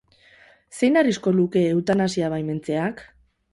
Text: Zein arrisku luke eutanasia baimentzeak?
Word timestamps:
Zein 0.77 0.97
arrisku 1.01 1.35
luke 1.35 1.63
eutanasia 1.75 2.33
baimentzeak? 2.37 3.07